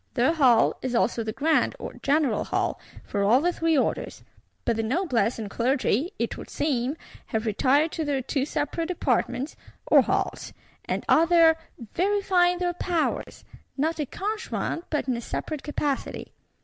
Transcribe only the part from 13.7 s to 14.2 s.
not in a